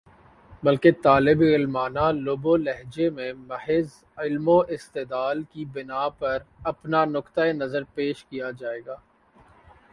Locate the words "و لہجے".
2.45-3.09